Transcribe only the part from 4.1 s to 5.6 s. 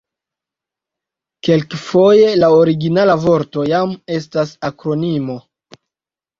estas akronimo.